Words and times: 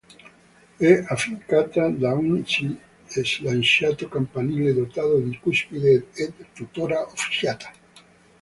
È 0.77 1.03
affiancata 1.09 1.87
da 1.89 2.13
uno 2.15 2.43
slanciato 3.05 4.09
campanile 4.09 4.73
dotato 4.73 5.19
di 5.19 5.37
cuspide 5.39 6.07
ed 6.15 6.33
è 6.39 6.45
tuttora 6.53 7.05
officiata. 7.05 7.71